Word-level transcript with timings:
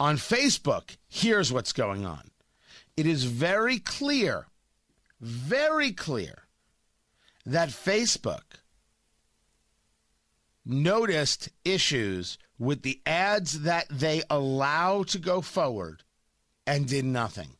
On 0.00 0.16
Facebook, 0.16 0.96
here's 1.08 1.52
what's 1.52 1.74
going 1.74 2.06
on. 2.06 2.30
It 2.96 3.06
is 3.06 3.24
very 3.24 3.78
clear, 3.78 4.46
very 5.20 5.92
clear 5.92 6.44
that 7.44 7.68
Facebook 7.68 8.62
noticed 10.64 11.50
issues 11.66 12.38
with 12.58 12.80
the 12.80 13.02
ads 13.04 13.60
that 13.60 13.86
they 13.90 14.22
allow 14.30 15.02
to 15.02 15.18
go 15.18 15.42
forward 15.42 16.02
and 16.66 16.88
did 16.88 17.04
nothing. 17.04 17.50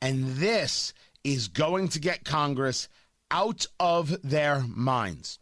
And 0.00 0.36
this 0.36 0.92
is 1.24 1.48
going 1.48 1.88
to 1.88 1.98
get 1.98 2.24
Congress 2.24 2.88
out 3.28 3.66
of 3.80 4.22
their 4.22 4.60
minds. 4.60 5.40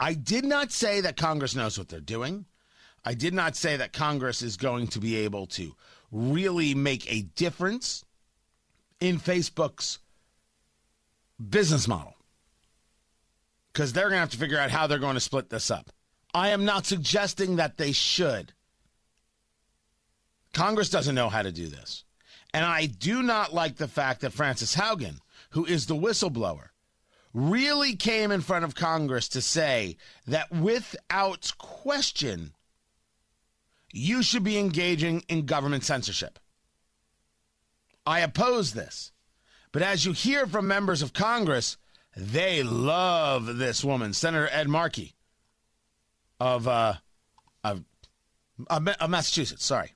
I 0.00 0.14
did 0.14 0.44
not 0.44 0.72
say 0.72 1.00
that 1.02 1.16
Congress 1.16 1.54
knows 1.54 1.78
what 1.78 1.88
they're 1.88 2.00
doing. 2.00 2.46
I 3.04 3.14
did 3.14 3.34
not 3.34 3.56
say 3.56 3.76
that 3.76 3.92
Congress 3.92 4.42
is 4.42 4.56
going 4.56 4.88
to 4.88 4.98
be 4.98 5.16
able 5.16 5.46
to 5.48 5.74
really 6.10 6.74
make 6.74 7.10
a 7.12 7.22
difference 7.22 8.04
in 9.00 9.18
Facebook's 9.18 9.98
business 11.50 11.86
model 11.86 12.14
because 13.72 13.92
they're 13.92 14.04
going 14.04 14.14
to 14.14 14.20
have 14.20 14.30
to 14.30 14.38
figure 14.38 14.58
out 14.58 14.70
how 14.70 14.86
they're 14.86 14.98
going 14.98 15.14
to 15.14 15.20
split 15.20 15.50
this 15.50 15.70
up. 15.70 15.90
I 16.32 16.50
am 16.50 16.64
not 16.64 16.86
suggesting 16.86 17.56
that 17.56 17.76
they 17.76 17.92
should. 17.92 18.52
Congress 20.52 20.88
doesn't 20.88 21.14
know 21.14 21.28
how 21.28 21.42
to 21.42 21.52
do 21.52 21.66
this. 21.66 22.04
And 22.54 22.64
I 22.64 22.86
do 22.86 23.22
not 23.22 23.52
like 23.52 23.76
the 23.76 23.88
fact 23.88 24.20
that 24.20 24.32
Frances 24.32 24.76
Haugen, 24.76 25.18
who 25.50 25.66
is 25.66 25.86
the 25.86 25.96
whistleblower, 25.96 26.68
really 27.34 27.96
came 27.96 28.30
in 28.30 28.40
front 28.40 28.64
of 28.64 28.76
Congress 28.76 29.28
to 29.28 29.42
say 29.42 29.96
that 30.28 30.52
without 30.52 31.52
question, 31.58 32.52
you 33.94 34.22
should 34.22 34.42
be 34.42 34.58
engaging 34.58 35.24
in 35.28 35.46
government 35.46 35.84
censorship. 35.84 36.40
I 38.04 38.20
oppose 38.20 38.72
this. 38.72 39.12
But 39.70 39.82
as 39.82 40.04
you 40.04 40.12
hear 40.12 40.46
from 40.46 40.66
members 40.66 41.00
of 41.00 41.12
Congress, 41.12 41.76
they 42.16 42.62
love 42.62 43.56
this 43.56 43.84
woman, 43.84 44.12
Senator 44.12 44.48
Ed 44.52 44.68
Markey 44.68 45.14
of, 46.40 46.66
uh, 46.66 46.94
of, 47.62 47.84
of 48.68 49.10
Massachusetts. 49.10 49.64
Sorry. 49.64 49.92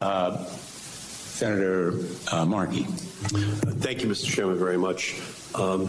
Uh, 0.00 0.44
Senator 0.44 1.94
uh, 2.32 2.46
Markey. 2.46 2.84
Thank 2.84 4.02
you, 4.02 4.08
Mr. 4.08 4.26
Chairman, 4.26 4.58
very 4.58 4.78
much. 4.78 5.20
Um, 5.54 5.88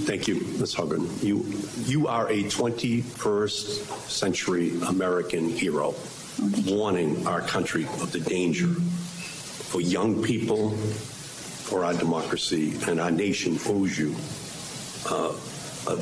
thank 0.00 0.26
you, 0.26 0.36
Ms. 0.58 0.74
Haugen. 0.74 1.22
You, 1.22 1.44
you 1.84 2.08
are 2.08 2.28
a 2.28 2.42
21st 2.44 4.08
century 4.08 4.72
American 4.88 5.48
hero, 5.48 5.94
warning 6.66 7.26
our 7.26 7.40
country 7.40 7.84
of 7.84 8.10
the 8.12 8.20
danger 8.20 8.66
for 8.66 9.80
young 9.80 10.22
people, 10.22 10.70
for 10.70 11.84
our 11.84 11.94
democracy, 11.94 12.76
and 12.88 13.00
our 13.00 13.10
nation 13.10 13.58
owes 13.66 13.96
you 13.96 14.14
uh, 15.08 15.32
a, 15.86 15.96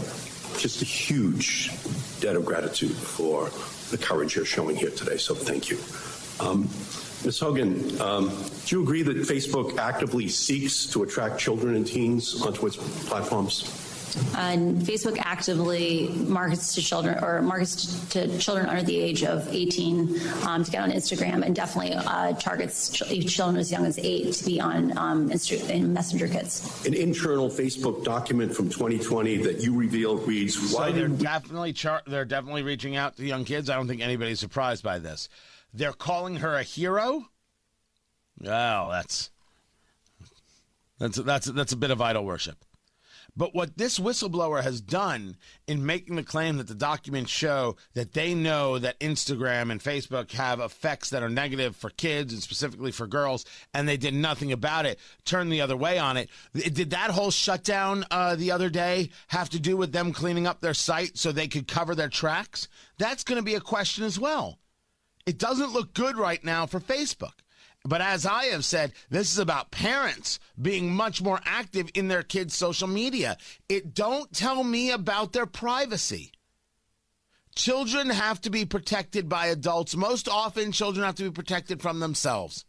just 0.59 0.83
a 0.83 0.85
huge 0.85 1.71
debt 2.21 2.37
of 2.37 2.45
gratitude 2.45 2.93
for 2.93 3.51
the 3.91 3.99
courage 3.99 4.37
you're 4.37 4.45
showing 4.45 4.77
here 4.77 4.91
today. 4.91 5.17
So 5.17 5.35
thank 5.35 5.71
you. 5.71 5.79
Um, 6.41 6.63
Ms. 7.25 7.39
Haugen, 7.39 8.01
um, 8.01 8.29
do 8.67 8.77
you 8.77 8.83
agree 8.83 9.03
that 9.03 9.17
Facebook 9.17 9.79
actively 9.79 10.29
seeks 10.29 10.87
to 10.87 11.05
attract 11.05 11.39
children 11.39 11.77
and 11.77 11.87
teens 11.87 12.41
onto 12.43 12.67
its 12.67 12.77
platforms? 13.07 13.89
And 14.37 14.83
Facebook 14.83 15.19
actively 15.19 16.09
markets 16.09 16.75
to 16.75 16.83
children 16.83 17.23
or 17.23 17.41
markets 17.43 18.07
to 18.11 18.39
children 18.39 18.67
under 18.67 18.83
the 18.83 18.99
age 18.99 19.25
of 19.25 19.49
18 19.49 20.21
um, 20.47 20.65
to 20.65 20.71
get 20.71 20.83
on 20.83 20.91
Instagram 20.91 21.45
and 21.45 21.55
definitely 21.55 21.95
uh, 21.95 22.33
targets 22.35 22.91
ch- 22.91 23.27
children 23.27 23.57
as 23.57 23.71
young 23.73 23.87
as 23.87 23.99
eight 23.99 24.33
to 24.35 24.45
be 24.45 24.61
on 24.61 24.97
um, 24.99 25.31
Insta- 25.31 25.69
in 25.71 25.93
Messenger 25.93 26.29
Kids. 26.29 26.85
An 26.87 26.95
internal 26.95 27.49
Facebook 27.49 28.05
document 28.05 28.55
from 28.55 28.69
2020 28.69 29.39
that 29.39 29.61
you 29.61 29.75
revealed 29.75 30.27
reads, 30.27 30.75
"Why 30.75 30.91
so 30.91 30.93
they're 30.93 31.09
definitely 31.09 31.73
char- 31.73 32.03
they're 32.07 32.25
definitely 32.27 32.63
reaching 32.65 32.97
out 32.97 33.17
to 33.17 33.25
young 33.25 33.45
kids." 33.45 33.71
I 33.71 33.77
don't 33.77 33.89
think 33.89 34.03
anybody's 34.03 34.41
surprised 34.41 34.83
by 34.83 34.99
this. 34.99 35.29
They're 35.73 35.93
calling 35.93 36.37
her 36.37 36.57
a 36.57 36.63
hero. 36.63 37.29
Oh, 38.45 38.89
that's 38.91 39.31
that's 40.99 41.17
that's 41.19 41.47
that's 41.47 41.73
a 41.73 41.77
bit 41.77 41.91
of 41.91 42.01
idol 42.01 42.25
worship. 42.25 42.65
But 43.35 43.55
what 43.55 43.79
this 43.79 43.99
whistleblower 43.99 44.63
has 44.63 44.83
done 44.83 45.37
in 45.67 45.87
making 45.87 46.17
the 46.17 46.23
claim 46.23 46.59
that 46.59 46.67
the 46.67 46.75
documents 46.75 47.31
show 47.31 47.77
that 47.95 48.13
they 48.13 48.35
know 48.35 48.79
that 48.79 49.01
Instagram 49.01 49.71
and 49.71 49.81
Facebook 49.81 50.33
have 50.33 50.61
effects 50.61 51.09
that 51.11 51.23
are 51.23 51.31
negative 51.31 51.75
for 51.75 51.89
kids 51.89 52.35
and 52.35 52.43
specifically 52.43 52.93
for 52.93 53.07
girls, 53.07 53.47
and 53.73 53.89
they 53.89 53.97
did 53.97 54.13
nothing 54.13 54.53
about 54.53 54.85
it, 54.85 54.99
turned 55.25 55.51
the 55.51 55.63
other 55.63 55.77
way 55.77 55.99
on 55.99 56.19
it. 56.19 56.29
Did 56.53 56.91
that 56.91 57.11
whole 57.11 57.31
shutdown 57.31 58.05
uh, 58.11 58.37
the 58.37 58.51
other 58.51 58.69
day 58.69 59.09
have 59.29 59.49
to 59.51 59.61
do 59.61 59.79
with 59.79 59.93
them 59.93 60.13
cleaning 60.13 60.47
up 60.47 60.61
their 60.61 60.75
site 60.75 61.17
so 61.17 61.33
they 61.33 61.49
could 61.49 61.67
cover 61.67 61.95
their 61.95 62.11
tracks? 62.11 62.69
That's 62.99 63.25
going 63.25 63.39
to 63.39 63.43
be 63.43 63.55
a 63.55 63.61
question 63.61 64.05
as 64.05 64.21
well. 64.21 64.59
It 65.27 65.39
doesn't 65.39 65.73
look 65.73 65.95
good 65.95 66.17
right 66.17 66.43
now 66.45 66.67
for 66.67 66.81
Facebook. 66.81 67.33
But 67.85 68.01
as 68.01 68.27
I 68.27 68.45
have 68.47 68.65
said, 68.65 68.93
this 69.11 69.33
is 69.33 69.39
about 69.39 69.73
parents 69.73 70.39
being 70.61 70.95
much 70.95 71.21
more 71.21 71.41
active 71.45 71.91
in 71.95 72.09
their 72.09 72.23
kids' 72.23 72.57
social 72.57 72.87
media. 72.87 73.37
It 73.69 73.95
don't 73.95 74.33
tell 74.33 74.63
me 74.63 74.91
about 74.91 75.33
their 75.33 75.47
privacy. 75.47 76.33
Children 77.55 78.11
have 78.11 78.41
to 78.43 78.51
be 78.51 78.65
protected 78.65 79.29
by 79.29 79.47
adults. 79.47 79.97
Most 79.97 80.29
often, 80.29 80.73
children 80.73 81.05
have 81.05 81.17
to 81.17 81.25
be 81.25 81.31
protected 81.31 81.83
from 81.83 82.01
themselves. 82.01 82.65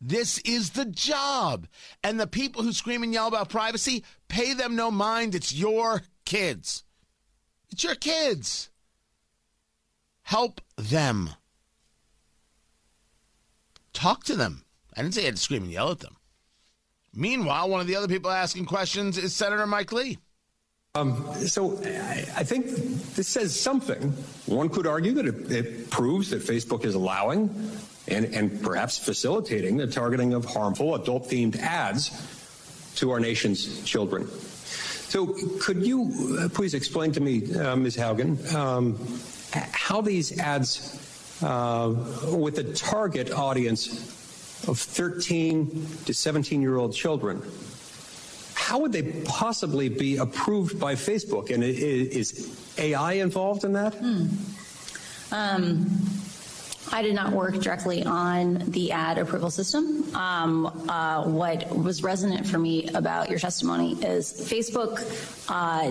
This 0.00 0.38
is 0.38 0.70
the 0.70 0.86
job. 0.86 1.68
And 2.02 2.18
the 2.18 2.26
people 2.26 2.62
who 2.62 2.72
scream 2.72 3.02
and 3.02 3.12
yell 3.12 3.28
about 3.28 3.50
privacy, 3.50 4.04
pay 4.28 4.54
them 4.54 4.74
no 4.74 4.90
mind. 4.90 5.34
It's 5.34 5.52
your 5.52 6.02
kids. 6.24 6.82
It's 7.70 7.84
your 7.84 7.94
kids. 7.94 8.70
Help 10.22 10.60
them 10.76 11.30
talk 13.92 14.24
to 14.24 14.36
them. 14.36 14.64
I 14.96 15.02
didn't 15.02 15.14
say 15.14 15.22
I 15.22 15.26
had 15.26 15.36
to 15.36 15.42
scream 15.42 15.64
and 15.64 15.72
yell 15.72 15.90
at 15.90 16.00
them. 16.00 16.16
Meanwhile, 17.14 17.68
one 17.68 17.80
of 17.80 17.86
the 17.86 17.96
other 17.96 18.08
people 18.08 18.30
asking 18.30 18.66
questions 18.66 19.18
is 19.18 19.34
Senator 19.34 19.66
Mike 19.66 19.92
Lee. 19.92 20.18
Um, 20.96 21.32
so 21.46 21.78
I 21.78 22.42
think 22.42 22.66
this 23.14 23.28
says 23.28 23.58
something. 23.58 24.10
One 24.46 24.68
could 24.68 24.86
argue 24.86 25.12
that 25.12 25.26
it, 25.26 25.52
it 25.52 25.90
proves 25.90 26.30
that 26.30 26.42
Facebook 26.42 26.84
is 26.84 26.94
allowing 26.94 27.48
and, 28.08 28.26
and 28.26 28.60
perhaps 28.60 28.98
facilitating 28.98 29.76
the 29.76 29.86
targeting 29.86 30.34
of 30.34 30.44
harmful 30.44 30.96
adult 30.96 31.28
themed 31.28 31.56
ads 31.58 32.10
to 32.96 33.12
our 33.12 33.20
nation's 33.20 33.84
children. 33.84 34.26
So, 34.28 35.34
could 35.60 35.86
you 35.86 36.38
uh, 36.40 36.48
please 36.48 36.74
explain 36.74 37.12
to 37.12 37.20
me, 37.20 37.54
uh, 37.54 37.76
Ms. 37.76 37.96
Haugen, 37.96 38.52
um, 38.54 38.98
how 39.72 40.00
these 40.00 40.38
ads 40.38 40.96
uh, 41.42 41.94
with 42.32 42.58
a 42.58 42.64
target 42.74 43.32
audience 43.32 43.88
of 44.68 44.78
13 44.78 45.86
to 46.04 46.14
17 46.14 46.60
year 46.60 46.76
old 46.76 46.94
children. 46.94 47.42
How 48.54 48.78
would 48.80 48.92
they 48.92 49.02
possibly 49.24 49.88
be 49.88 50.16
approved 50.18 50.78
by 50.78 50.94
Facebook? 50.94 51.50
And 51.50 51.64
is 51.64 52.56
AI 52.78 53.14
involved 53.14 53.64
in 53.64 53.72
that? 53.72 53.94
Hmm. 53.94 54.26
Um, 55.32 55.86
I 56.92 57.02
did 57.02 57.14
not 57.14 57.32
work 57.32 57.54
directly 57.60 58.04
on 58.04 58.58
the 58.70 58.92
ad 58.92 59.18
approval 59.18 59.50
system. 59.50 60.14
Um, 60.14 60.66
uh, 60.88 61.24
what 61.24 61.68
was 61.76 62.02
resonant 62.02 62.46
for 62.46 62.58
me 62.58 62.88
about 62.88 63.30
your 63.30 63.38
testimony 63.38 63.94
is 64.04 64.32
Facebook 64.32 65.00
uh, 65.48 65.90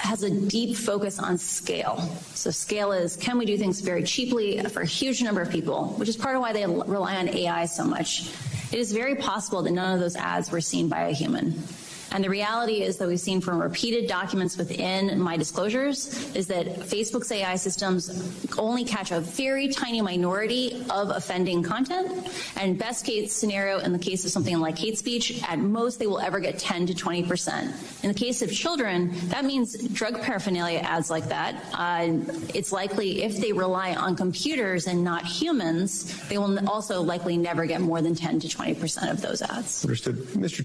has 0.00 0.22
a 0.22 0.30
deep 0.30 0.76
focus 0.76 1.18
on 1.18 1.38
scale. 1.38 1.98
So 2.34 2.50
scale 2.50 2.92
is 2.92 3.16
can 3.16 3.38
we 3.38 3.44
do 3.44 3.56
things 3.56 3.80
very 3.80 4.02
cheaply 4.02 4.60
for 4.64 4.82
a 4.82 4.86
huge 4.86 5.22
number 5.22 5.40
of 5.40 5.50
people, 5.50 5.88
which 5.98 6.08
is 6.08 6.16
part 6.16 6.36
of 6.36 6.42
why 6.42 6.52
they 6.52 6.66
rely 6.66 7.16
on 7.16 7.28
AI 7.28 7.66
so 7.66 7.84
much. 7.84 8.30
It 8.72 8.78
is 8.78 8.92
very 8.92 9.16
possible 9.16 9.62
that 9.62 9.72
none 9.72 9.94
of 9.94 10.00
those 10.00 10.16
ads 10.16 10.50
were 10.50 10.60
seen 10.60 10.88
by 10.88 11.08
a 11.08 11.12
human. 11.12 11.62
And 12.12 12.24
the 12.24 12.30
reality 12.30 12.82
is 12.82 12.98
that 12.98 13.08
we've 13.08 13.20
seen 13.20 13.40
from 13.40 13.60
repeated 13.60 14.08
documents 14.08 14.56
within 14.56 15.20
my 15.20 15.36
disclosures 15.36 16.34
is 16.34 16.46
that 16.48 16.66
Facebook's 16.66 17.30
AI 17.30 17.56
systems 17.56 18.48
only 18.58 18.84
catch 18.84 19.12
a 19.12 19.20
very 19.20 19.68
tiny 19.68 20.00
minority 20.00 20.84
of 20.90 21.10
offending 21.10 21.62
content. 21.62 22.28
And 22.56 22.78
best 22.78 23.04
case 23.04 23.32
scenario, 23.32 23.78
in 23.78 23.92
the 23.92 23.98
case 23.98 24.24
of 24.24 24.30
something 24.30 24.58
like 24.58 24.78
hate 24.78 24.98
speech, 24.98 25.42
at 25.48 25.58
most 25.58 25.98
they 25.98 26.06
will 26.06 26.20
ever 26.20 26.40
get 26.40 26.58
10 26.58 26.86
to 26.86 26.94
20 26.94 27.24
percent. 27.24 27.74
In 28.02 28.08
the 28.08 28.18
case 28.18 28.42
of 28.42 28.52
children, 28.52 29.12
that 29.28 29.44
means 29.44 29.76
drug 29.88 30.20
paraphernalia 30.20 30.78
ads 30.78 31.10
like 31.10 31.28
that. 31.28 31.54
Uh, 31.72 32.08
it's 32.54 32.72
likely 32.72 33.22
if 33.22 33.36
they 33.36 33.52
rely 33.52 33.94
on 33.94 34.16
computers 34.16 34.86
and 34.86 35.04
not 35.04 35.24
humans, 35.24 36.28
they 36.28 36.38
will 36.38 36.68
also 36.68 37.02
likely 37.02 37.36
never 37.36 37.66
get 37.66 37.80
more 37.80 38.02
than 38.02 38.14
10 38.14 38.40
to 38.40 38.48
20 38.48 38.74
percent 38.74 39.10
of 39.10 39.22
those 39.22 39.42
ads. 39.42 39.84
Understood, 39.84 40.16
Mr. 40.16 40.64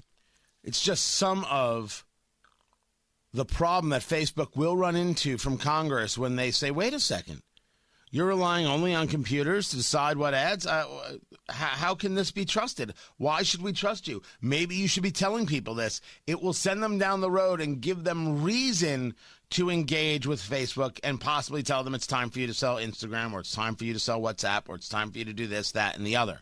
It's 0.66 0.82
just 0.82 1.06
some 1.14 1.46
of 1.48 2.04
the 3.32 3.44
problem 3.44 3.90
that 3.90 4.02
Facebook 4.02 4.56
will 4.56 4.76
run 4.76 4.96
into 4.96 5.38
from 5.38 5.58
Congress 5.58 6.18
when 6.18 6.36
they 6.36 6.50
say, 6.50 6.70
wait 6.70 6.92
a 6.92 7.00
second, 7.00 7.42
You're 8.10 8.26
relying 8.26 8.66
only 8.66 8.94
on 8.94 9.08
computers 9.08 9.68
to 9.70 9.76
decide 9.76 10.16
what 10.16 10.32
ads. 10.32 10.66
Uh, 10.66 11.18
how, 11.48 11.66
how 11.66 11.94
can 11.94 12.14
this 12.14 12.30
be 12.30 12.44
trusted? 12.44 12.94
Why 13.16 13.42
should 13.42 13.62
we 13.62 13.72
trust 13.72 14.06
you? 14.08 14.22
Maybe 14.40 14.76
you 14.76 14.88
should 14.88 15.02
be 15.02 15.10
telling 15.10 15.46
people 15.46 15.74
this. 15.74 16.00
It 16.26 16.40
will 16.40 16.52
send 16.52 16.82
them 16.82 16.98
down 16.98 17.20
the 17.20 17.30
road 17.30 17.60
and 17.60 17.80
give 17.80 18.04
them 18.04 18.42
reason 18.42 19.14
to 19.50 19.70
engage 19.70 20.26
with 20.26 20.40
Facebook 20.40 20.98
and 21.04 21.20
possibly 21.20 21.62
tell 21.62 21.84
them 21.84 21.94
it's 21.94 22.06
time 22.06 22.30
for 22.30 22.38
you 22.38 22.46
to 22.46 22.54
sell 22.54 22.76
Instagram 22.76 23.32
or 23.32 23.40
it's 23.40 23.54
time 23.54 23.74
for 23.74 23.84
you 23.84 23.92
to 23.92 24.00
sell 24.00 24.20
WhatsApp 24.20 24.62
or 24.68 24.76
it's 24.76 24.88
time 24.88 25.10
for 25.10 25.18
you 25.18 25.24
to 25.24 25.32
do 25.32 25.46
this, 25.46 25.72
that, 25.72 25.96
and 25.96 26.06
the 26.06 26.16
other. 26.16 26.40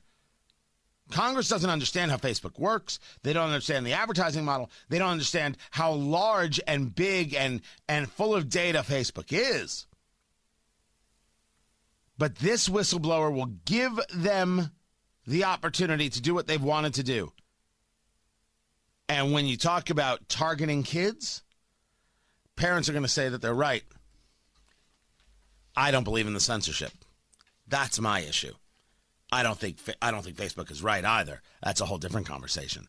Congress 1.15 1.49
doesn't 1.49 1.71
understand 1.71 2.11
how 2.11 2.17
Facebook 2.17 2.59
works. 2.59 2.99
They 3.23 3.33
don't 3.33 3.47
understand 3.47 3.87
the 3.87 3.93
advertising 3.93 4.45
model. 4.45 4.69
They 4.89 4.99
don't 4.99 5.13
understand 5.13 5.57
how 5.71 5.93
large 5.93 6.61
and 6.67 6.93
big 6.93 7.35
and, 7.35 7.61
and 7.89 8.11
full 8.11 8.35
of 8.35 8.49
data 8.49 8.81
Facebook 8.81 9.29
is. 9.29 9.87
But 12.19 12.35
this 12.35 12.69
whistleblower 12.69 13.33
will 13.33 13.53
give 13.65 13.97
them 14.13 14.73
the 15.25 15.45
opportunity 15.45 16.11
to 16.11 16.21
do 16.21 16.35
what 16.35 16.49
they've 16.49 16.61
wanted 16.61 16.95
to 16.95 17.05
do. 17.05 17.33
And 19.09 19.33
when 19.33 19.47
you 19.47 19.57
talk 19.57 19.91
about 19.91 20.29
targeting 20.29 20.83
kids, 20.83 21.45
parents 22.57 22.89
are 22.89 22.93
going 22.93 23.05
to 23.05 23.09
say 23.09 23.29
that 23.29 23.41
they're 23.41 23.55
right. 23.55 23.85
I 25.77 25.93
don't 25.93 26.03
believe 26.03 26.27
in 26.27 26.35
the 26.35 26.41
censorship. 26.41 26.91
That's 27.69 28.01
my 28.01 28.19
issue. 28.19 28.55
I 29.33 29.43
don't 29.43 29.59
think 29.59 29.79
I 30.01 30.11
don't 30.11 30.23
think 30.23 30.37
Facebook 30.37 30.71
is 30.71 30.83
right 30.83 31.05
either. 31.05 31.43
That's 31.63 31.81
a 31.81 31.87
whole 31.87 31.99
different 31.99 32.27
conversation. 32.27 32.89